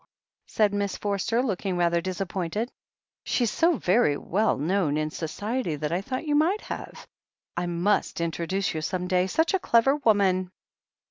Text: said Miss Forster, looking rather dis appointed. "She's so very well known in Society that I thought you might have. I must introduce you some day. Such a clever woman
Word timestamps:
said 0.47 0.73
Miss 0.73 0.97
Forster, 0.97 1.43
looking 1.43 1.77
rather 1.77 2.01
dis 2.01 2.19
appointed. 2.19 2.71
"She's 3.23 3.51
so 3.51 3.77
very 3.77 4.17
well 4.17 4.57
known 4.57 4.97
in 4.97 5.11
Society 5.11 5.75
that 5.75 5.91
I 5.91 6.01
thought 6.01 6.25
you 6.25 6.33
might 6.33 6.61
have. 6.61 7.05
I 7.55 7.67
must 7.67 8.19
introduce 8.19 8.73
you 8.73 8.81
some 8.81 9.07
day. 9.07 9.27
Such 9.27 9.53
a 9.53 9.59
clever 9.59 9.97
woman 9.97 10.49